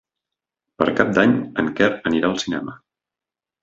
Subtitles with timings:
[0.79, 2.79] Per Cap d'Any en Quer anirà al cinema.